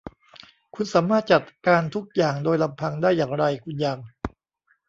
[0.75, 3.97] คุณสามารถจัดการทุกอย่างโดยลำพังได้อย่างไร คุณยัง